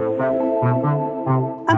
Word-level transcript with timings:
Thank 0.00 0.18
you. 0.18 0.49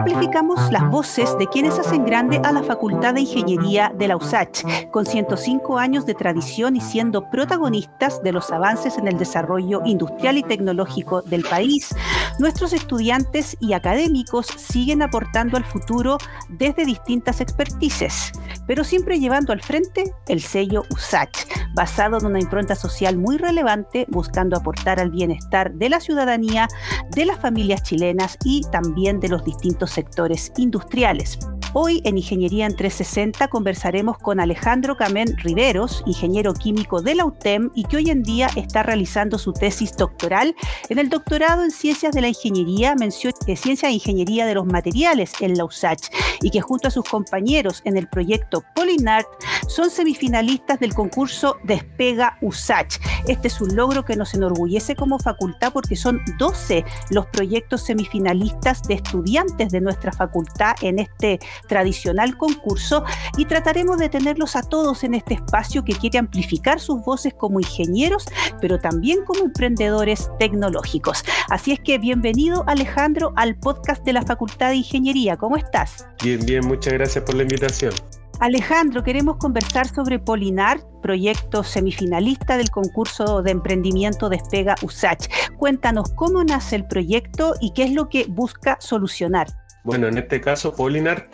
Amplificamos 0.05 0.69
las 0.69 0.89
voces 0.89 1.33
de 1.37 1.47
quienes 1.47 1.79
hacen 1.79 2.03
grande 2.03 2.41
a 2.43 2.51
la 2.51 2.61
Facultad 2.61 3.13
de 3.13 3.21
Ingeniería 3.21 3.89
de 3.97 4.09
la 4.09 4.17
USACH, 4.17 4.89
con 4.91 5.05
105 5.05 5.77
años 5.77 6.05
de 6.05 6.13
tradición 6.13 6.75
y 6.75 6.81
siendo 6.81 7.29
protagonistas 7.29 8.21
de 8.21 8.33
los 8.33 8.51
avances 8.51 8.97
en 8.97 9.07
el 9.07 9.17
desarrollo 9.17 9.81
industrial 9.85 10.37
y 10.37 10.43
tecnológico 10.43 11.21
del 11.21 11.43
país. 11.43 11.95
Nuestros 12.37 12.73
estudiantes 12.73 13.55
y 13.61 13.71
académicos 13.71 14.47
siguen 14.47 15.03
aportando 15.03 15.55
al 15.55 15.63
futuro 15.63 16.17
desde 16.49 16.83
distintas 16.83 17.39
expertices, 17.39 18.33
pero 18.67 18.83
siempre 18.83 19.21
llevando 19.21 19.53
al 19.53 19.61
frente 19.61 20.13
el 20.27 20.41
sello 20.41 20.83
USACH, 20.89 21.45
basado 21.75 22.17
en 22.17 22.25
una 22.25 22.41
impronta 22.41 22.75
social 22.75 23.17
muy 23.17 23.37
relevante, 23.37 24.05
buscando 24.09 24.57
aportar 24.57 24.99
al 24.99 25.11
bienestar 25.11 25.73
de 25.73 25.87
la 25.87 26.01
ciudadanía, 26.01 26.67
de 27.11 27.25
las 27.25 27.39
familias 27.39 27.83
chilenas 27.83 28.37
y 28.43 28.63
también 28.69 29.21
de 29.21 29.29
los 29.29 29.45
distintos 29.45 29.92
sectores 29.93 30.51
industriales. 30.57 31.39
Hoy 31.75 32.01
en 32.03 32.19
Ingeniería 32.19 32.67
en 32.67 32.75
360 32.75 33.47
conversaremos 33.47 34.19
con 34.19 34.39
Alejandro 34.39 34.95
Camén 34.95 35.35
Riveros, 35.37 36.03
ingeniero 36.05 36.53
químico 36.53 37.01
de 37.01 37.15
la 37.15 37.25
UTEM 37.25 37.71
y 37.73 37.85
que 37.85 37.97
hoy 37.97 38.11
en 38.11 38.21
día 38.21 38.47
está 38.55 38.83
realizando 38.83 39.39
su 39.39 39.53
tesis 39.53 39.97
doctoral 39.97 40.55
en 40.89 40.99
el 40.99 41.09
doctorado 41.09 41.63
en 41.63 41.71
Ciencias 41.71 42.13
de 42.13 42.21
la 42.21 42.27
Ingeniería, 42.27 42.93
mención 42.93 43.33
de 43.47 43.55
Ciencia 43.55 43.89
e 43.89 43.93
Ingeniería 43.93 44.45
de 44.45 44.53
los 44.53 44.67
Materiales 44.67 45.33
en 45.39 45.57
la 45.57 45.65
USACH 45.65 46.09
y 46.43 46.51
que 46.51 46.61
junto 46.61 46.89
a 46.89 46.91
sus 46.91 47.05
compañeros 47.05 47.81
en 47.85 47.97
el 47.97 48.07
proyecto 48.07 48.63
Polinart 48.75 49.27
son 49.67 49.89
semifinalistas 49.89 50.79
del 50.79 50.93
concurso 50.93 51.57
Despega 51.63 52.37
USACH. 52.41 52.99
Este 53.27 53.47
es 53.47 53.61
un 53.61 53.75
logro 53.75 54.05
que 54.05 54.15
nos 54.15 54.35
enorgullece 54.35 54.95
como 54.95 55.17
facultad 55.17 55.73
porque 55.73 55.95
son 55.95 56.21
12 56.37 56.85
los 57.09 57.25
proyectos 57.27 57.81
semifinalistas 57.81 58.83
de 58.83 58.95
estudiantes 58.95 59.71
de 59.71 59.81
nuestra 59.81 60.11
facultad 60.11 60.75
en 60.81 60.99
este 60.99 61.39
tradicional 61.67 62.37
concurso 62.37 63.03
y 63.37 63.45
trataremos 63.45 63.97
de 63.97 64.09
tenerlos 64.09 64.55
a 64.55 64.63
todos 64.63 65.03
en 65.03 65.13
este 65.13 65.35
espacio 65.35 65.83
que 65.83 65.93
quiere 65.93 66.19
amplificar 66.19 66.79
sus 66.79 67.03
voces 67.03 67.33
como 67.33 67.59
ingenieros, 67.59 68.25
pero 68.61 68.79
también 68.79 69.23
como 69.25 69.45
emprendedores 69.45 70.29
tecnológicos. 70.39 71.23
Así 71.49 71.71
es 71.71 71.79
que 71.79 71.97
bienvenido 71.97 72.63
Alejandro 72.67 73.33
al 73.35 73.55
podcast 73.55 74.03
de 74.05 74.13
la 74.13 74.23
Facultad 74.23 74.69
de 74.69 74.75
Ingeniería. 74.77 75.37
¿Cómo 75.37 75.57
estás? 75.57 76.07
Bien, 76.23 76.45
bien, 76.45 76.65
muchas 76.67 76.93
gracias 76.93 77.23
por 77.23 77.35
la 77.35 77.43
invitación. 77.43 77.93
Alejandro, 78.39 79.03
queremos 79.03 79.37
conversar 79.37 79.87
sobre 79.87 80.19
Polinar, 80.19 80.81
proyecto 81.01 81.63
semifinalista 81.63 82.57
del 82.57 82.71
concurso 82.71 83.41
de 83.41 83.51
emprendimiento 83.51 84.27
Despega 84.27 84.75
USACH. 84.81 85.27
Cuéntanos 85.57 86.11
cómo 86.15 86.43
nace 86.43 86.75
el 86.75 86.85
proyecto 86.85 87.53
y 87.61 87.71
qué 87.73 87.83
es 87.83 87.93
lo 87.93 88.09
que 88.09 88.25
busca 88.27 88.77
solucionar. 88.81 89.47
Bueno, 89.83 90.07
en 90.07 90.17
este 90.17 90.39
caso, 90.39 90.75
Polinar 90.75 91.29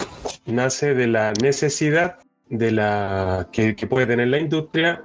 nace 0.45 0.95
de 0.95 1.08
la 1.08 1.33
necesidad 1.42 2.17
de 2.50 2.72
la 2.72 3.47
que, 3.52 3.75
puede 3.88 4.08
tener 4.08 4.28
la 4.30 4.39
industria 4.39 5.03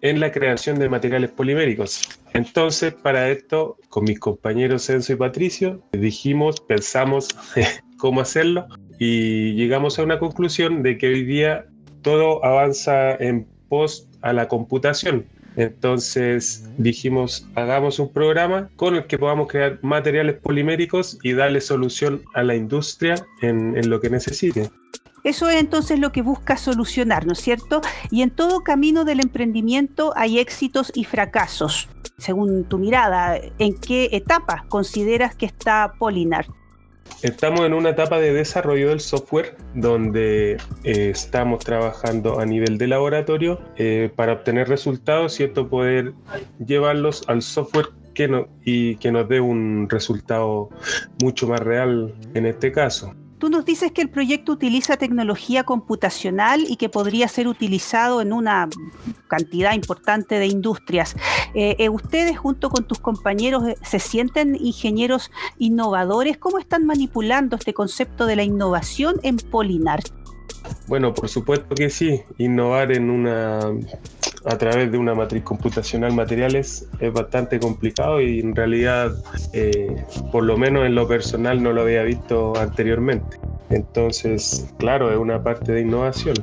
en 0.00 0.18
la 0.18 0.32
creación 0.32 0.78
de 0.78 0.88
materiales 0.88 1.30
poliméricos. 1.30 2.20
Entonces, 2.32 2.92
para 2.92 3.30
esto, 3.30 3.78
con 3.88 4.04
mis 4.04 4.18
compañeros 4.18 4.90
Enzo 4.90 5.12
y 5.12 5.16
Patricio, 5.16 5.82
dijimos, 5.92 6.60
pensamos 6.60 7.28
cómo 7.96 8.20
hacerlo 8.20 8.66
y 8.98 9.54
llegamos 9.54 9.98
a 9.98 10.02
una 10.02 10.18
conclusión 10.18 10.82
de 10.82 10.98
que 10.98 11.06
hoy 11.06 11.24
día 11.24 11.66
todo 12.02 12.44
avanza 12.44 13.14
en 13.14 13.46
pos 13.68 14.08
a 14.20 14.32
la 14.32 14.48
computación. 14.48 15.26
Entonces 15.56 16.68
dijimos, 16.78 17.46
hagamos 17.54 17.98
un 17.98 18.12
programa 18.12 18.70
con 18.76 18.96
el 18.96 19.06
que 19.06 19.18
podamos 19.18 19.48
crear 19.48 19.78
materiales 19.82 20.36
poliméricos 20.36 21.18
y 21.22 21.32
darle 21.32 21.60
solución 21.60 22.22
a 22.34 22.42
la 22.42 22.54
industria 22.54 23.14
en, 23.40 23.76
en 23.76 23.90
lo 23.90 24.00
que 24.00 24.10
necesite. 24.10 24.70
Eso 25.22 25.48
es 25.48 25.58
entonces 25.58 25.98
lo 25.98 26.12
que 26.12 26.20
busca 26.20 26.58
solucionar, 26.58 27.26
¿no 27.26 27.32
es 27.32 27.40
cierto? 27.40 27.80
Y 28.10 28.20
en 28.20 28.30
todo 28.30 28.60
camino 28.60 29.04
del 29.04 29.20
emprendimiento 29.20 30.12
hay 30.16 30.38
éxitos 30.38 30.92
y 30.94 31.04
fracasos. 31.04 31.88
Según 32.18 32.64
tu 32.64 32.78
mirada, 32.78 33.38
¿en 33.58 33.74
qué 33.74 34.10
etapa 34.12 34.66
consideras 34.68 35.34
que 35.34 35.46
está 35.46 35.94
Polinar? 35.98 36.46
Estamos 37.22 37.60
en 37.60 37.72
una 37.72 37.90
etapa 37.90 38.18
de 38.18 38.32
desarrollo 38.32 38.90
del 38.90 39.00
software 39.00 39.56
donde 39.74 40.58
eh, 40.84 41.10
estamos 41.10 41.64
trabajando 41.64 42.38
a 42.38 42.44
nivel 42.44 42.76
de 42.76 42.88
laboratorio 42.88 43.60
eh, 43.76 44.10
para 44.14 44.34
obtener 44.34 44.68
resultados, 44.68 45.32
¿cierto? 45.32 45.68
Poder 45.68 46.12
llevarlos 46.64 47.24
al 47.28 47.42
software 47.42 47.88
que 48.14 48.28
no, 48.28 48.48
y 48.64 48.96
que 48.96 49.10
nos 49.10 49.28
dé 49.28 49.40
un 49.40 49.88
resultado 49.88 50.70
mucho 51.22 51.48
más 51.48 51.60
real 51.60 52.14
en 52.34 52.46
este 52.46 52.72
caso. 52.72 53.14
Tú 53.44 53.50
nos 53.50 53.66
dices 53.66 53.92
que 53.92 54.00
el 54.00 54.08
proyecto 54.08 54.52
utiliza 54.52 54.96
tecnología 54.96 55.64
computacional 55.64 56.64
y 56.66 56.76
que 56.76 56.88
podría 56.88 57.28
ser 57.28 57.46
utilizado 57.46 58.22
en 58.22 58.32
una 58.32 58.70
cantidad 59.28 59.74
importante 59.74 60.38
de 60.38 60.46
industrias. 60.46 61.14
Eh, 61.52 61.76
eh, 61.78 61.90
ustedes 61.90 62.38
junto 62.38 62.70
con 62.70 62.84
tus 62.84 63.00
compañeros 63.00 63.68
eh, 63.68 63.76
se 63.82 63.98
sienten 63.98 64.56
ingenieros 64.58 65.30
innovadores. 65.58 66.38
¿Cómo 66.38 66.58
están 66.58 66.86
manipulando 66.86 67.56
este 67.56 67.74
concepto 67.74 68.24
de 68.24 68.36
la 68.36 68.44
innovación 68.44 69.16
en 69.22 69.36
Polinar? 69.36 70.00
Bueno, 70.86 71.12
por 71.12 71.28
supuesto 71.28 71.74
que 71.74 71.90
sí. 71.90 72.22
Innovar 72.38 72.92
en 72.92 73.10
una 73.10 73.60
a 74.44 74.58
través 74.58 74.92
de 74.92 74.98
una 74.98 75.14
matriz 75.14 75.42
computacional 75.42 76.12
materiales 76.12 76.86
es 77.00 77.12
bastante 77.12 77.58
complicado 77.58 78.20
y 78.20 78.40
en 78.40 78.54
realidad, 78.54 79.12
eh, 79.52 80.04
por 80.30 80.44
lo 80.44 80.56
menos 80.56 80.84
en 80.84 80.94
lo 80.94 81.08
personal, 81.08 81.62
no 81.62 81.72
lo 81.72 81.82
había 81.82 82.02
visto 82.02 82.56
anteriormente. 82.56 83.38
Entonces, 83.70 84.66
claro, 84.78 85.10
es 85.10 85.18
una 85.18 85.42
parte 85.42 85.72
de 85.72 85.80
innovación. 85.80 86.36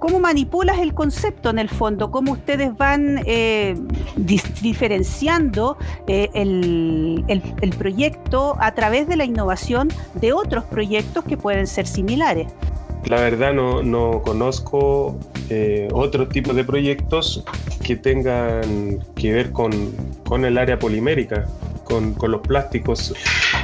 ¿Cómo 0.00 0.20
manipulas 0.20 0.80
el 0.80 0.92
concepto 0.92 1.48
en 1.48 1.58
el 1.58 1.70
fondo? 1.70 2.10
¿Cómo 2.10 2.32
ustedes 2.32 2.76
van 2.76 3.20
eh, 3.24 3.74
diferenciando 4.60 5.78
eh, 6.06 6.28
el, 6.34 7.24
el 7.28 7.70
proyecto 7.70 8.56
a 8.60 8.74
través 8.74 9.08
de 9.08 9.16
la 9.16 9.24
innovación 9.24 9.88
de 10.14 10.34
otros 10.34 10.64
proyectos 10.64 11.24
que 11.24 11.38
pueden 11.38 11.66
ser 11.66 11.86
similares? 11.86 12.48
La 13.06 13.20
verdad 13.20 13.52
no, 13.52 13.82
no 13.82 14.22
conozco 14.22 15.18
eh, 15.50 15.88
otro 15.92 16.26
tipo 16.28 16.54
de 16.54 16.64
proyectos 16.64 17.44
que 17.84 17.96
tengan 17.96 19.00
que 19.14 19.32
ver 19.32 19.52
con, 19.52 19.70
con 20.24 20.44
el 20.44 20.56
área 20.56 20.78
polimérica, 20.78 21.46
con, 21.84 22.14
con, 22.14 22.30
los 22.30 22.40
plásticos, 22.40 23.14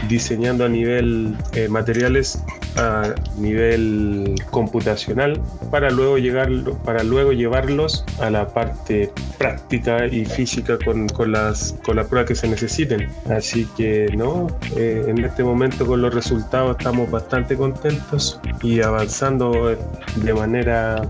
diseñando 0.08 0.64
a 0.64 0.68
nivel 0.68 1.36
eh, 1.54 1.68
materiales 1.68 2.42
a 2.76 3.14
nivel 3.36 4.34
computacional 4.50 5.40
para 5.70 5.90
luego, 5.90 6.18
llegar, 6.18 6.48
para 6.84 7.02
luego 7.02 7.32
llevarlos 7.32 8.04
a 8.20 8.30
la 8.30 8.48
parte 8.48 9.12
práctica 9.38 10.06
y 10.06 10.24
física 10.24 10.78
con, 10.84 11.08
con 11.08 11.32
las, 11.32 11.74
con 11.84 11.96
las 11.96 12.06
pruebas 12.06 12.28
que 12.28 12.34
se 12.34 12.48
necesiten. 12.48 13.08
Así 13.28 13.66
que 13.76 14.08
no, 14.16 14.46
eh, 14.76 15.04
en 15.06 15.24
este 15.24 15.42
momento 15.42 15.86
con 15.86 16.02
los 16.02 16.14
resultados 16.14 16.76
estamos 16.78 17.10
bastante 17.10 17.56
contentos 17.56 18.40
y 18.62 18.80
avanzando 18.80 19.76
de 20.16 20.34
manera 20.34 21.02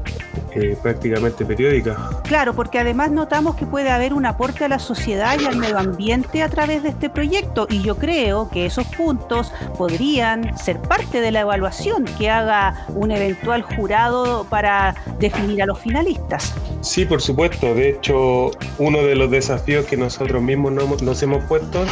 eh, 0.55 0.77
prácticamente 0.83 1.45
periódica. 1.45 1.97
Claro, 2.25 2.55
porque 2.55 2.79
además 2.79 3.11
notamos 3.11 3.57
que 3.57 3.67
puede 3.67 3.91
haber 3.91 4.15
un 4.15 4.27
aporte 4.27 4.65
a 4.65 4.69
la 4.69 4.79
sociedad 4.79 5.39
y 5.39 5.47
al 5.47 5.57
medio 5.57 5.79
ambiente 5.79 6.43
a 6.43 6.49
través 6.49 6.83
de 6.83 6.91
este 6.91 7.11
proyecto 7.11 7.67
y 7.69 7.83
yo 7.83 7.97
creo 7.97 8.49
que 8.51 8.67
esos 8.81 8.95
puntos 8.97 9.53
podrían 9.77 10.57
ser 10.57 10.81
parte 10.81 11.21
de 11.21 11.31
la 11.31 11.41
evaluación 11.41 12.05
que 12.19 12.31
haga 12.31 12.87
un 12.95 13.11
eventual 13.11 13.63
jurado 13.63 14.47
para 14.49 14.95
definir 15.19 15.63
a 15.63 15.67
los 15.67 15.79
finalistas. 15.79 16.55
Sí, 16.81 17.05
por 17.05 17.21
supuesto. 17.21 17.75
De 17.75 17.91
hecho, 17.91 18.51
uno 18.79 19.03
de 19.03 19.15
los 19.15 19.31
desafíos 19.31 19.87
que 19.87 19.97
nosotros 19.97 20.43
mismos 20.43 20.73
nos 21.03 21.23
hemos 21.23 21.45
puesto 21.45 21.85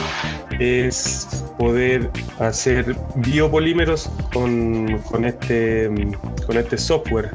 es 0.58 1.44
poder 1.58 2.10
hacer 2.38 2.96
biopolímeros 3.16 4.10
con, 4.32 4.98
con, 5.10 5.24
este, 5.24 5.88
con 6.46 6.56
este 6.56 6.78
software, 6.78 7.30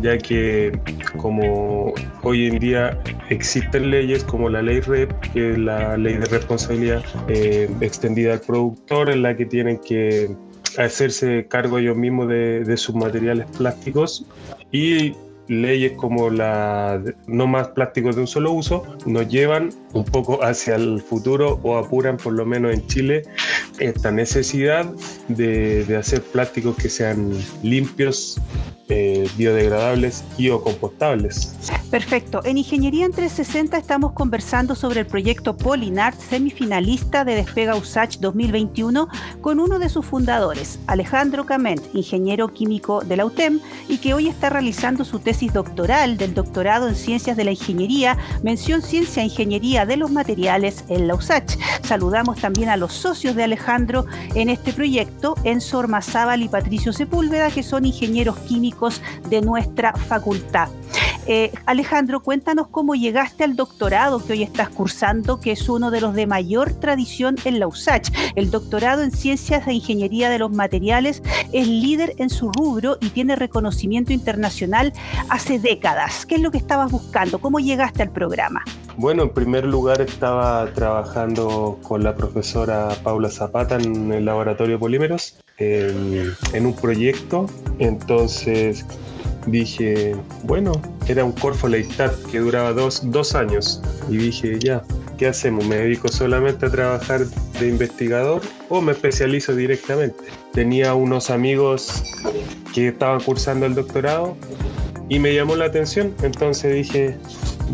ya 0.00 0.18
que 0.18 0.78
como 1.16 1.92
hoy 2.22 2.46
en 2.46 2.58
día 2.58 2.98
existen 3.30 3.90
leyes 3.90 4.24
como 4.24 4.48
la 4.48 4.62
ley 4.62 4.80
REP, 4.80 5.10
que 5.32 5.52
es 5.52 5.58
la 5.58 5.96
ley 5.96 6.14
de 6.14 6.26
responsabilidad 6.26 7.04
eh, 7.28 7.70
extendida 7.80 8.34
al 8.34 8.40
productor, 8.40 9.10
en 9.10 9.22
la 9.22 9.36
que 9.36 9.46
tienen 9.46 9.78
que 9.78 10.34
hacerse 10.78 11.46
cargo 11.48 11.78
ellos 11.78 11.96
mismos 11.96 12.28
de, 12.28 12.64
de 12.64 12.76
sus 12.76 12.94
materiales 12.94 13.46
plásticos 13.56 14.26
y 14.72 15.14
leyes 15.48 15.92
como 15.92 16.30
la 16.30 17.00
no 17.26 17.46
más 17.46 17.68
plásticos 17.68 18.16
de 18.16 18.22
un 18.22 18.26
solo 18.26 18.52
uso 18.52 18.84
nos 19.06 19.28
llevan 19.28 19.70
un 19.96 20.04
poco 20.04 20.42
hacia 20.44 20.76
el 20.76 21.00
futuro 21.00 21.58
o 21.62 21.76
apuran 21.76 22.16
por 22.16 22.32
lo 22.32 22.44
menos 22.44 22.72
en 22.72 22.86
Chile 22.86 23.22
esta 23.78 24.10
necesidad 24.10 24.86
de, 25.28 25.96
hacer 25.96 26.22
plásticos 26.22 26.76
que 26.76 26.88
sean 26.88 27.32
limpios, 27.62 28.38
eh, 28.88 29.28
biodegradables 29.36 30.24
y 30.38 30.50
o 30.50 30.62
compostables. 30.62 31.54
Perfecto. 31.90 32.40
En 32.44 32.58
Ingeniería 32.58 33.06
en 33.06 33.12
360 33.12 33.76
estamos 33.78 34.12
conversando 34.12 34.74
sobre 34.74 35.00
el 35.00 35.06
proyecto 35.06 35.56
Polinart, 35.56 36.18
semifinalista 36.18 37.24
de 37.24 37.36
Despega 37.36 37.76
USACH 37.76 38.18
2021, 38.18 39.08
con 39.40 39.60
uno 39.60 39.78
de 39.78 39.88
sus 39.88 40.04
fundadores, 40.04 40.78
Alejandro 40.86 41.46
Cament, 41.46 41.82
ingeniero 41.94 42.48
químico 42.48 43.02
de 43.02 43.16
la 43.16 43.24
UTEM, 43.24 43.60
y 43.88 43.98
que 43.98 44.14
hoy 44.14 44.28
está 44.28 44.50
realizando 44.50 45.04
su 45.04 45.20
tesis 45.20 45.52
doctoral 45.52 46.16
del 46.16 46.34
doctorado 46.34 46.88
en 46.88 46.96
Ciencias 46.96 47.36
de 47.36 47.44
la 47.44 47.52
Ingeniería, 47.52 48.18
mención 48.42 48.82
Ciencia 48.82 49.22
e 49.22 49.26
Ingeniería 49.26 49.85
de 49.86 49.96
los 49.96 50.10
Materiales 50.10 50.84
en 50.88 51.08
la 51.08 51.14
USACH. 51.14 51.56
Saludamos 51.82 52.38
también 52.38 52.68
a 52.68 52.76
los 52.76 52.92
socios 52.92 53.34
de 53.36 53.44
Alejandro 53.44 54.06
en 54.34 54.50
este 54.50 54.72
proyecto, 54.72 55.34
Enzo 55.44 55.78
Ormazábal 55.78 56.42
y 56.42 56.48
Patricio 56.48 56.92
Sepúlveda, 56.92 57.50
que 57.50 57.62
son 57.62 57.84
ingenieros 57.84 58.38
químicos 58.40 59.00
de 59.28 59.40
nuestra 59.40 59.92
facultad. 59.92 60.68
Eh, 61.28 61.52
Alejandro, 61.66 62.22
cuéntanos 62.22 62.68
cómo 62.68 62.94
llegaste 62.94 63.42
al 63.42 63.56
doctorado 63.56 64.24
que 64.24 64.34
hoy 64.34 64.42
estás 64.44 64.68
cursando, 64.68 65.40
que 65.40 65.50
es 65.52 65.68
uno 65.68 65.90
de 65.90 66.00
los 66.00 66.14
de 66.14 66.26
mayor 66.26 66.72
tradición 66.74 67.34
en 67.44 67.58
la 67.58 67.66
USACH. 67.66 68.10
El 68.36 68.52
doctorado 68.52 69.02
en 69.02 69.10
Ciencias 69.10 69.66
de 69.66 69.72
Ingeniería 69.72 70.30
de 70.30 70.38
los 70.38 70.52
Materiales 70.52 71.22
es 71.52 71.66
líder 71.66 72.14
en 72.18 72.30
su 72.30 72.52
rubro 72.52 72.96
y 73.00 73.10
tiene 73.10 73.34
reconocimiento 73.34 74.12
internacional 74.12 74.92
hace 75.28 75.58
décadas. 75.58 76.26
¿Qué 76.26 76.36
es 76.36 76.40
lo 76.40 76.52
que 76.52 76.58
estabas 76.58 76.92
buscando? 76.92 77.40
¿Cómo 77.40 77.58
llegaste 77.58 78.02
al 78.02 78.12
programa? 78.12 78.62
Bueno, 78.96 79.24
en 79.24 79.30
primer 79.30 79.66
lugar 79.66 80.00
estaba 80.00 80.72
trabajando 80.72 81.78
con 81.82 82.04
la 82.04 82.14
profesora 82.14 82.88
Paula 83.02 83.30
Zapata 83.30 83.76
en 83.76 84.12
el 84.12 84.24
laboratorio 84.24 84.78
polímeros 84.78 85.36
en 85.58 86.66
un 86.66 86.74
proyecto. 86.74 87.46
Entonces 87.78 88.86
dije, 89.46 90.14
bueno, 90.42 90.72
era 91.08 91.24
un 91.24 91.32
Corfo 91.32 91.68
Leitat 91.68 92.14
que 92.30 92.40
duraba 92.40 92.72
dos, 92.72 93.00
dos 93.10 93.34
años. 93.34 93.80
Y 94.08 94.16
dije, 94.16 94.58
ya, 94.58 94.82
¿qué 95.18 95.28
hacemos? 95.28 95.66
¿Me 95.66 95.76
dedico 95.76 96.08
solamente 96.08 96.66
a 96.66 96.70
trabajar 96.70 97.26
de 97.26 97.68
investigador 97.68 98.42
o 98.68 98.80
me 98.80 98.92
especializo 98.92 99.54
directamente? 99.54 100.24
Tenía 100.52 100.94
unos 100.94 101.30
amigos 101.30 102.02
que 102.74 102.88
estaban 102.88 103.20
cursando 103.20 103.66
el 103.66 103.74
doctorado 103.74 104.36
y 105.08 105.18
me 105.18 105.34
llamó 105.34 105.54
la 105.56 105.66
atención, 105.66 106.14
entonces 106.22 106.74
dije, 106.74 107.16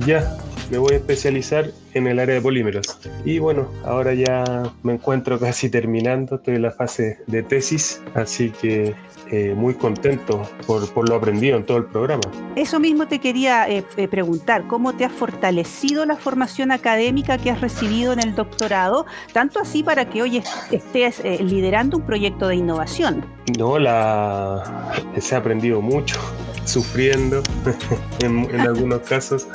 ya, 0.06 0.36
me 0.72 0.78
voy 0.78 0.94
a 0.94 0.96
especializar 0.96 1.70
en 1.92 2.06
el 2.06 2.18
área 2.18 2.36
de 2.36 2.40
polímeros. 2.40 2.98
Y 3.26 3.38
bueno, 3.38 3.68
ahora 3.84 4.14
ya 4.14 4.72
me 4.82 4.94
encuentro 4.94 5.38
casi 5.38 5.68
terminando, 5.68 6.36
estoy 6.36 6.54
en 6.56 6.62
la 6.62 6.70
fase 6.70 7.18
de 7.26 7.42
tesis, 7.42 8.00
así 8.14 8.50
que 8.50 8.94
eh, 9.30 9.54
muy 9.54 9.74
contento 9.74 10.48
por, 10.66 10.86
por, 10.92 11.08
lo 11.08 11.16
aprendido 11.16 11.56
en 11.56 11.64
todo 11.64 11.76
el 11.78 11.84
programa. 11.84 12.22
Eso 12.56 12.80
mismo 12.80 13.06
te 13.06 13.18
quería 13.18 13.68
eh, 13.68 13.84
eh, 13.96 14.08
preguntar, 14.08 14.66
¿cómo 14.66 14.94
te 14.94 15.04
ha 15.04 15.10
fortalecido 15.10 16.04
la 16.04 16.16
formación 16.16 16.70
académica 16.70 17.38
que 17.38 17.50
has 17.50 17.60
recibido 17.60 18.12
en 18.12 18.20
el 18.20 18.34
doctorado, 18.34 19.06
tanto 19.32 19.58
así 19.58 19.82
para 19.82 20.08
que 20.08 20.22
hoy 20.22 20.42
estés 20.70 21.22
liderando 21.40 21.98
un 21.98 22.04
proyecto 22.04 22.48
de 22.48 22.56
innovación? 22.56 23.24
No, 23.58 23.78
la 23.78 24.92
se 25.18 25.34
ha 25.34 25.38
aprendido 25.38 25.80
mucho, 25.80 26.18
sufriendo 26.64 27.42
en, 28.22 28.50
en 28.54 28.60
algunos 28.60 29.00
casos, 29.00 29.48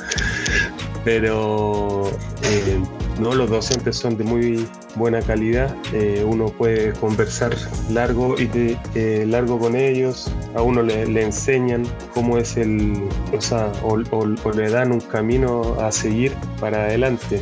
pero 1.08 2.02
eh, 2.42 2.78
no 3.18 3.32
los 3.32 3.48
docentes 3.48 3.96
son 3.96 4.18
de 4.18 4.24
muy 4.24 4.68
buena 4.94 5.22
calidad 5.22 5.74
eh, 5.94 6.22
uno 6.22 6.48
puede 6.48 6.92
conversar 6.92 7.56
largo 7.88 8.38
y 8.38 8.44
de, 8.44 8.76
eh, 8.94 9.24
largo 9.26 9.58
con 9.58 9.74
ellos 9.74 10.30
a 10.54 10.60
uno 10.60 10.82
le, 10.82 11.22
enseñan 11.22 11.86
cómo 12.12 12.36
es 12.36 12.58
el 12.58 13.08
o 13.34 13.40
sea 13.40 13.72
o, 13.82 13.96
le 13.96 14.68
dan 14.68 14.92
un 14.92 15.00
camino 15.00 15.80
a 15.80 15.90
seguir 15.90 16.34
para 16.60 16.84
adelante 16.84 17.40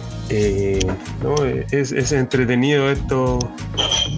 no 1.25 1.35
es, 1.73 1.91
es, 1.91 2.13
entretenido 2.13 2.89
esto 2.89 3.41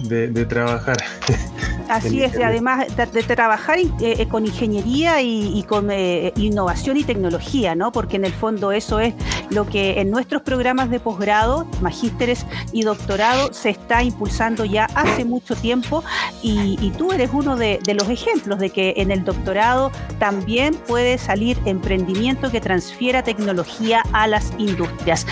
de, 0.03 0.27
de 0.27 0.45
trabajar 0.45 0.97
Así 1.89 2.21
es, 2.21 2.35
además 2.39 2.85
de, 2.95 3.23
trabajar 3.23 3.79
eh, 3.99 4.27
con 4.27 4.45
ingeniería 4.45 5.21
y, 5.23 5.63
con 5.63 5.89
eh, 5.89 6.31
innovación 6.37 6.97
y 6.97 7.03
tecnología, 7.03 7.73
¿no? 7.73 7.91
Porque 7.91 8.17
en 8.17 8.25
el 8.25 8.31
fondo 8.31 8.71
eso 8.71 8.99
es 8.99 9.15
lo 9.49 9.65
que 9.65 9.99
en 10.01 10.11
nuestros 10.11 10.41
programas 10.41 10.89
de 10.89 10.99
posgrado, 10.99 11.65
magísteres 11.81 12.45
y 12.71 12.83
doctorado 12.83 13.53
se 13.53 13.69
está 13.69 14.03
impulsando 14.03 14.65
ya 14.65 14.85
hace 14.95 15.25
mucho 15.25 15.55
tiempo 15.55 16.03
y, 16.41 16.77
tú 16.97 17.11
eres 17.11 17.29
uno 17.33 17.55
de, 17.55 17.79
los 17.93 18.09
ejemplos 18.09 18.59
de 18.59 18.71
que 18.71 18.93
en 18.97 19.11
el 19.11 19.23
doctorado 19.23 19.91
también 20.17 20.75
puede 20.75 21.17
salir 21.17 21.57
emprendimiento 21.65 22.51
que 22.51 22.59
transfiera 22.59 23.23
tecnología 23.23 24.03
a 24.11 24.27
las 24.27 24.51
industrias. 24.57 25.25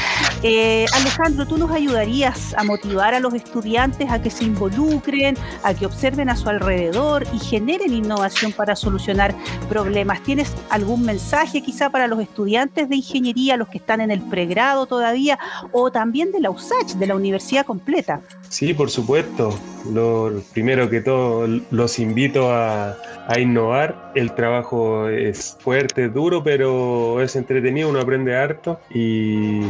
Eh, 0.43 0.85
Alejandro, 0.93 1.47
¿tú 1.47 1.57
nos 1.57 1.71
ayudarías 1.71 2.53
a 2.55 2.63
motivar 2.63 3.15
a 3.15 3.19
los 3.19 3.33
estudiantes 3.33 4.09
a 4.11 4.21
que 4.21 4.29
se 4.29 4.43
involucren, 4.43 5.35
a 5.63 5.73
que 5.73 5.85
observen 5.85 6.29
a 6.29 6.35
su 6.35 6.47
alrededor 6.47 7.25
y 7.33 7.39
generen 7.39 7.91
innovación 7.91 8.51
para 8.51 8.75
solucionar 8.75 9.33
problemas. 9.67 10.21
¿Tienes 10.21 10.53
algún 10.69 11.03
mensaje 11.03 11.61
quizá 11.61 11.89
para 11.89 12.07
los 12.07 12.19
estudiantes 12.19 12.87
de 12.87 12.97
ingeniería, 12.97 13.57
los 13.57 13.67
que 13.67 13.79
están 13.79 14.01
en 14.01 14.11
el 14.11 14.21
pregrado 14.21 14.85
todavía, 14.85 15.39
o 15.71 15.91
también 15.91 16.31
de 16.31 16.39
la 16.39 16.51
USACH, 16.51 16.93
de 16.93 17.07
la 17.07 17.15
universidad 17.15 17.65
completa? 17.65 18.21
Sí, 18.49 18.73
por 18.73 18.89
supuesto. 18.89 19.57
Lo 19.91 20.41
primero 20.53 20.89
que 20.89 21.01
todo, 21.01 21.47
los 21.71 21.99
invito 21.99 22.51
a, 22.51 22.97
a 23.27 23.39
innovar. 23.39 24.11
El 24.15 24.33
trabajo 24.33 25.07
es 25.09 25.57
fuerte, 25.59 26.09
duro, 26.09 26.43
pero 26.43 27.21
es 27.21 27.35
entretenido, 27.35 27.89
uno 27.89 27.99
aprende 27.99 28.35
harto 28.35 28.79
y 28.89 29.61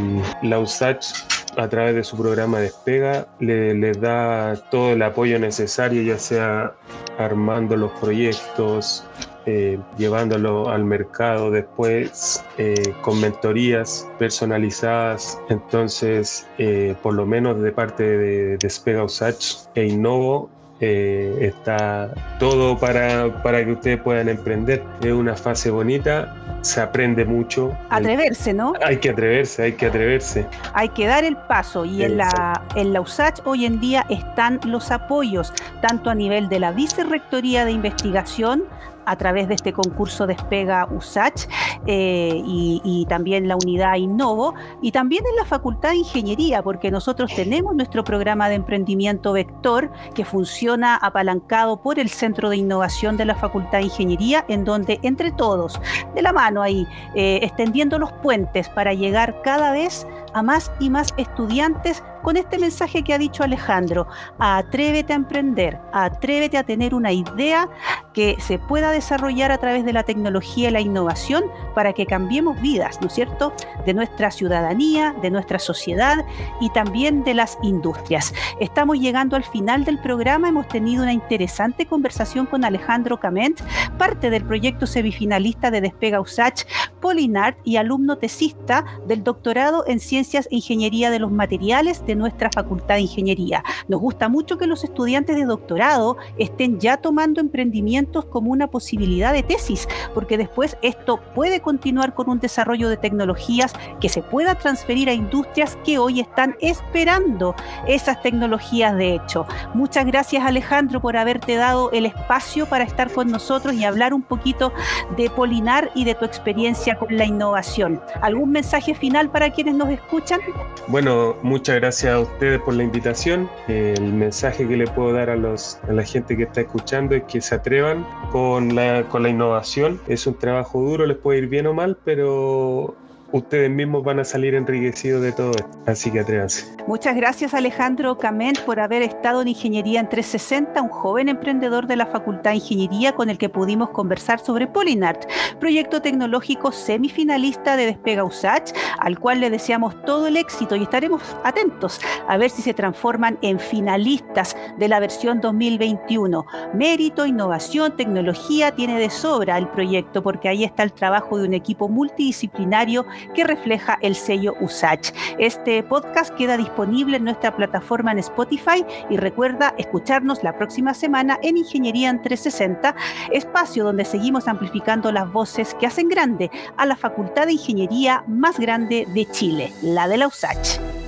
la 0.43 0.59
USACH 0.59 1.36
a 1.57 1.67
través 1.67 1.95
de 1.95 2.03
su 2.03 2.17
programa 2.17 2.59
Despega 2.59 3.27
le, 3.39 3.73
les 3.73 3.99
da 3.99 4.55
todo 4.69 4.93
el 4.93 5.01
apoyo 5.01 5.39
necesario, 5.39 6.01
ya 6.03 6.19
sea 6.19 6.73
armando 7.17 7.75
los 7.75 7.91
proyectos, 7.99 9.03
eh, 9.47 9.79
llevándolo 9.97 10.69
al 10.69 10.83
mercado 10.83 11.49
después 11.49 12.43
eh, 12.57 12.93
con 13.01 13.21
mentorías 13.21 14.07
personalizadas. 14.19 15.39
Entonces, 15.49 16.45
eh, 16.57 16.95
por 17.01 17.13
lo 17.13 17.25
menos 17.25 17.61
de 17.61 17.71
parte 17.71 18.03
de 18.03 18.57
Despega 18.57 19.03
Usach 19.03 19.67
e 19.73 19.85
Innovo, 19.85 20.49
está 20.79 22.09
todo 22.39 22.77
para, 22.77 23.41
para 23.41 23.63
que 23.63 23.71
ustedes 23.71 24.01
puedan 24.01 24.29
emprender. 24.29 24.83
Es 25.01 25.11
una 25.11 25.35
fase 25.35 25.69
bonita 25.69 26.35
se 26.61 26.81
aprende 26.81 27.25
mucho. 27.25 27.75
Atreverse, 27.89 28.53
¿no? 28.53 28.73
Hay 28.83 28.97
que 28.97 29.09
atreverse, 29.09 29.63
hay 29.63 29.73
que 29.73 29.85
atreverse. 29.87 30.45
Hay 30.73 30.89
que 30.89 31.07
dar 31.07 31.23
el 31.23 31.37
paso 31.37 31.85
y 31.85 32.03
en 32.03 32.17
la, 32.17 32.61
en 32.75 32.93
la 32.93 33.01
USACH 33.01 33.41
hoy 33.45 33.65
en 33.65 33.79
día 33.79 34.05
están 34.09 34.59
los 34.65 34.91
apoyos, 34.91 35.53
tanto 35.81 36.09
a 36.09 36.15
nivel 36.15 36.49
de 36.49 36.59
la 36.59 36.71
Vicerrectoría 36.71 37.65
de 37.65 37.71
Investigación, 37.71 38.65
a 39.07 39.15
través 39.15 39.47
de 39.47 39.55
este 39.55 39.73
concurso 39.73 40.27
Despega 40.27 40.87
USACH 40.91 41.47
eh, 41.87 42.41
y, 42.45 43.05
también 43.07 43.47
la 43.47 43.55
unidad 43.55 43.95
Innovo 43.95 44.53
y 44.81 44.91
también 44.91 45.23
en 45.29 45.35
la 45.37 45.45
Facultad 45.45 45.91
de 45.91 45.97
Ingeniería, 45.97 46.61
porque 46.61 46.91
nosotros 46.91 47.33
tenemos 47.33 47.73
nuestro 47.73 48.03
programa 48.03 48.49
de 48.49 48.55
emprendimiento 48.55 49.31
Vector 49.31 49.89
que 50.13 50.25
funciona 50.25 50.95
apalancado 50.95 51.81
por 51.81 51.99
el 51.99 52.09
Centro 52.09 52.49
de 52.49 52.57
Innovación 52.57 53.15
de 53.15 53.25
la 53.25 53.35
Facultad 53.35 53.79
de 53.79 53.85
Ingeniería, 53.85 54.43
en 54.49 54.65
donde 54.65 54.99
entre 55.03 55.31
todos, 55.31 55.79
de 56.13 56.21
la 56.21 56.33
mano 56.33 56.61
ahí, 56.61 56.85
eh, 57.15 57.39
extendiendo 57.41 57.97
los 57.97 58.11
puentes 58.11 58.67
para 58.69 58.93
llegar 58.93 59.41
cada 59.41 59.71
vez 59.71 60.05
a 60.37 60.43
más 60.43 60.71
y 60.79 60.89
más 60.89 61.13
estudiantes 61.17 62.03
con 62.21 62.37
este 62.37 62.59
mensaje 62.59 63.03
que 63.03 63.13
ha 63.13 63.17
dicho 63.17 63.43
Alejandro, 63.43 64.07
atrévete 64.37 65.13
a 65.13 65.15
emprender, 65.15 65.79
atrévete 65.93 66.57
a 66.57 66.63
tener 66.63 66.93
una 66.93 67.11
idea 67.11 67.69
que 68.13 68.35
se 68.39 68.59
pueda 68.59 68.91
desarrollar 68.91 69.51
a 69.51 69.57
través 69.57 69.85
de 69.85 69.93
la 69.93 70.03
tecnología 70.03 70.69
y 70.69 70.71
la 70.71 70.81
innovación 70.81 71.45
para 71.73 71.93
que 71.93 72.05
cambiemos 72.05 72.59
vidas, 72.59 72.99
¿no 72.99 73.07
es 73.07 73.13
cierto?, 73.13 73.53
de 73.85 73.93
nuestra 73.93 74.31
ciudadanía, 74.31 75.15
de 75.21 75.31
nuestra 75.31 75.57
sociedad 75.57 76.25
y 76.59 76.69
también 76.71 77.23
de 77.23 77.33
las 77.33 77.57
industrias. 77.63 78.33
Estamos 78.59 78.99
llegando 78.99 79.35
al 79.35 79.43
final 79.43 79.85
del 79.85 79.99
programa, 79.99 80.49
hemos 80.49 80.67
tenido 80.67 81.03
una 81.03 81.13
interesante 81.13 81.85
conversación 81.85 82.45
con 82.45 82.65
Alejandro 82.65 83.19
Cament, 83.19 83.61
parte 83.97 84.29
del 84.29 84.43
proyecto 84.43 84.85
semifinalista 84.85 85.71
de 85.71 85.81
Despega 85.81 86.19
USACH, 86.19 86.65
Polinart 86.99 87.57
y 87.63 87.77
alumno 87.77 88.17
tesista 88.17 88.85
del 89.07 89.23
doctorado 89.23 89.85
en 89.87 89.99
Ciencias 89.99 90.47
e 90.51 90.55
Ingeniería 90.55 91.11
de 91.11 91.19
los 91.19 91.31
Materiales 91.31 92.05
de 92.05 92.15
nuestra 92.15 92.49
Facultad 92.53 92.95
de 92.95 93.01
Ingeniería. 93.01 93.63
Nos 93.87 94.01
gusta 94.01 94.29
mucho 94.29 94.57
que 94.57 94.67
los 94.67 94.83
estudiantes 94.83 95.35
de 95.35 95.45
doctorado 95.45 96.17
estén 96.37 96.79
ya 96.79 96.97
tomando 96.97 97.41
emprendimientos 97.41 98.25
como 98.25 98.51
una 98.51 98.67
posibilidad 98.67 99.33
de 99.33 99.43
tesis, 99.43 99.87
porque 100.13 100.37
después 100.37 100.77
esto 100.81 101.19
puede 101.33 101.61
continuar 101.61 102.13
con 102.13 102.29
un 102.29 102.39
desarrollo 102.39 102.89
de 102.89 102.97
tecnologías 102.97 103.73
que 103.99 104.09
se 104.09 104.21
pueda 104.21 104.55
transferir 104.55 105.09
a 105.09 105.13
industrias 105.13 105.77
que 105.83 105.97
hoy 105.99 106.19
están 106.19 106.55
esperando 106.61 107.55
esas 107.87 108.21
tecnologías 108.21 108.95
de 108.95 109.15
hecho. 109.15 109.45
Muchas 109.73 110.05
gracias 110.05 110.43
Alejandro 110.45 111.01
por 111.01 111.17
haberte 111.17 111.55
dado 111.55 111.91
el 111.91 112.05
espacio 112.05 112.65
para 112.65 112.83
estar 112.83 113.11
con 113.11 113.29
nosotros 113.29 113.73
y 113.75 113.83
hablar 113.83 114.13
un 114.13 114.21
poquito 114.21 114.73
de 115.15 115.29
Polinar 115.29 115.91
y 115.95 116.03
de 116.03 116.15
tu 116.15 116.25
experiencia 116.25 116.96
con 116.97 117.15
la 117.15 117.25
innovación. 117.25 118.01
¿Algún 118.21 118.51
mensaje 118.51 118.93
final 118.93 119.29
para 119.29 119.49
quienes 119.49 119.75
nos 119.75 119.89
escuchan? 119.89 120.39
Bueno, 120.87 121.35
muchas 121.43 121.75
gracias 121.77 122.13
a 122.13 122.19
ustedes 122.19 122.61
por 122.61 122.73
la 122.73 122.83
invitación. 122.83 123.49
El 123.67 124.13
mensaje 124.13 124.67
que 124.67 124.77
le 124.77 124.87
puedo 124.87 125.13
dar 125.13 125.29
a, 125.29 125.35
los, 125.35 125.79
a 125.87 125.91
la 125.91 126.03
gente 126.03 126.37
que 126.37 126.43
está 126.43 126.61
escuchando 126.61 127.15
es 127.15 127.23
que 127.23 127.41
se 127.41 127.55
atrevan 127.55 128.05
con 128.31 128.75
la, 128.75 129.03
con 129.09 129.23
la 129.23 129.29
innovación. 129.29 129.99
Es 130.07 130.27
un 130.27 130.35
trabajo 130.35 130.79
duro, 130.81 131.05
les 131.05 131.17
puede 131.17 131.39
ir 131.39 131.47
bien 131.47 131.67
o 131.67 131.73
mal, 131.73 131.97
pero 132.03 132.95
ustedes 133.31 133.69
mismos 133.69 134.03
van 134.03 134.19
a 134.19 134.23
salir 134.23 134.55
enriquecidos 134.55 135.21
de 135.21 135.31
todo 135.31 135.51
esto. 135.51 135.69
Así 135.85 136.11
que 136.11 136.19
atrévanse. 136.19 136.65
Muchas 136.87 137.15
gracias 137.15 137.53
Alejandro 137.53 138.17
Cament 138.17 138.59
por 138.61 138.79
haber 138.79 139.01
estado 139.01 139.41
en 139.41 139.49
Ingeniería 139.49 139.99
en 139.99 140.09
360, 140.09 140.81
un 140.81 140.89
joven 140.89 141.29
emprendedor 141.29 141.87
de 141.87 141.95
la 141.95 142.05
Facultad 142.05 142.51
de 142.51 142.57
Ingeniería 142.57 143.13
con 143.13 143.29
el 143.29 143.37
que 143.37 143.49
pudimos 143.49 143.89
conversar 143.89 144.39
sobre 144.39 144.67
Polinart, 144.67 145.25
proyecto 145.59 146.01
tecnológico 146.01 146.71
semifinalista 146.71 147.75
de 147.75 147.87
Despega 147.87 148.23
USACH, 148.23 148.71
al 148.99 149.19
cual 149.19 149.39
le 149.39 149.49
deseamos 149.49 150.01
todo 150.03 150.27
el 150.27 150.37
éxito 150.37 150.75
y 150.75 150.83
estaremos 150.83 151.21
atentos 151.43 151.99
a 152.27 152.37
ver 152.37 152.49
si 152.49 152.61
se 152.61 152.73
transforman 152.73 153.37
en 153.41 153.59
finalistas 153.59 154.55
de 154.77 154.87
la 154.87 154.99
versión 154.99 155.41
2021. 155.41 156.45
Mérito, 156.73 157.25
innovación, 157.25 157.95
tecnología 157.95 158.71
tiene 158.71 158.99
de 158.99 159.09
sobra 159.09 159.57
el 159.57 159.67
proyecto 159.67 160.23
porque 160.23 160.49
ahí 160.49 160.63
está 160.63 160.83
el 160.83 160.93
trabajo 160.93 161.37
de 161.37 161.47
un 161.47 161.53
equipo 161.53 161.89
multidisciplinario 161.89 163.05
que 163.33 163.43
refleja 163.43 163.97
el 164.01 164.15
sello 164.15 164.55
USACH. 164.59 165.11
Este 165.39 165.83
podcast 165.83 166.33
queda 166.35 166.57
disponible 166.57 167.17
en 167.17 167.23
nuestra 167.23 167.55
plataforma 167.55 168.11
en 168.11 168.19
Spotify 168.19 168.85
y 169.09 169.17
recuerda 169.17 169.73
escucharnos 169.77 170.43
la 170.43 170.57
próxima 170.57 170.93
semana 170.93 171.39
en 171.43 171.57
Ingeniería 171.57 172.09
en 172.09 172.21
360, 172.21 172.95
espacio 173.31 173.83
donde 173.83 174.05
seguimos 174.05 174.47
amplificando 174.47 175.11
las 175.11 175.31
voces 175.31 175.73
que 175.75 175.87
hacen 175.87 176.09
grande 176.09 176.51
a 176.77 176.85
la 176.85 176.95
Facultad 176.95 177.45
de 177.45 177.53
Ingeniería 177.53 178.23
más 178.27 178.59
grande 178.59 179.07
de 179.13 179.25
Chile, 179.25 179.71
la 179.81 180.07
de 180.07 180.17
la 180.17 180.27
USACH. 180.27 181.06